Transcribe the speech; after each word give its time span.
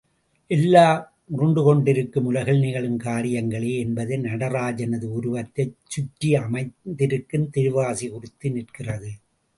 எல்லாம் 0.51 1.01
உருண்டுகொண்டிருக்கும் 1.35 2.27
உலகில் 2.29 2.59
நிகழும் 2.59 2.97
காரியங்களே 3.03 3.73
என்பதை 3.79 4.17
நடனராஜனது 4.21 5.09
உருவத்தைச் 5.19 5.77
சுற்றியமைந்திருக்கும் 5.95 7.47
திருவாசி 7.57 8.09
குறித்து 8.09 8.49
நிற்கிறது. 8.51 9.11